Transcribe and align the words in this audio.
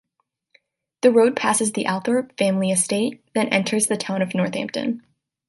The 1.03 1.11
road 1.11 1.35
passes 1.35 1.73
the 1.73 1.85
Althorp 1.85 2.35
family 2.35 2.71
estate, 2.71 3.23
then 3.35 3.49
enters 3.49 3.85
the 3.85 3.97
town 3.97 4.23
of 4.23 4.33
Northampton. 4.33 5.05